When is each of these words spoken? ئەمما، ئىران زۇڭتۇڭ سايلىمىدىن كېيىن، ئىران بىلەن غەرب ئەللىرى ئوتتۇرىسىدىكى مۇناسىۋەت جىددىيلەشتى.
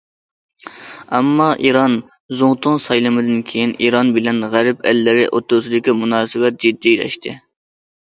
ئەمما، 1.17 1.49
ئىران 1.65 1.97
زۇڭتۇڭ 2.39 2.81
سايلىمىدىن 2.87 3.45
كېيىن، 3.53 3.77
ئىران 3.87 4.11
بىلەن 4.19 4.43
غەرب 4.57 4.85
ئەللىرى 4.89 5.29
ئوتتۇرىسىدىكى 5.31 5.99
مۇناسىۋەت 6.03 6.63
جىددىيلەشتى. 6.67 7.41